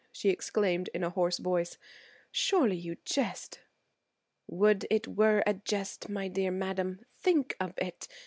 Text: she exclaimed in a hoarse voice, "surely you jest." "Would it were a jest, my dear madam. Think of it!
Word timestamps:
she 0.11 0.31
exclaimed 0.31 0.89
in 0.95 1.03
a 1.03 1.11
hoarse 1.11 1.37
voice, 1.37 1.77
"surely 2.31 2.75
you 2.75 2.97
jest." 3.05 3.59
"Would 4.47 4.87
it 4.89 5.07
were 5.07 5.43
a 5.45 5.53
jest, 5.53 6.09
my 6.09 6.27
dear 6.27 6.49
madam. 6.49 7.05
Think 7.19 7.55
of 7.59 7.73
it! 7.77 8.07